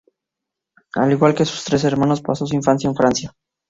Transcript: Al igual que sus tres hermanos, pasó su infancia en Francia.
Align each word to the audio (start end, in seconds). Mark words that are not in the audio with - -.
Al 0.95 1.11
igual 1.11 1.35
que 1.35 1.45
sus 1.45 1.63
tres 1.63 1.83
hermanos, 1.83 2.21
pasó 2.23 2.47
su 2.47 2.55
infancia 2.55 2.87
en 2.89 2.95
Francia. 2.95 3.35